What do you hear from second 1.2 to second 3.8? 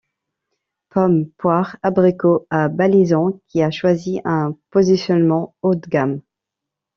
poires, abricots à Ballaison qui a